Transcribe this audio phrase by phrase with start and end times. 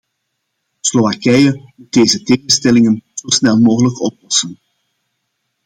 [0.81, 4.59] Slowakije moet deze tegenstellingen zo snel mogelijk oplossen.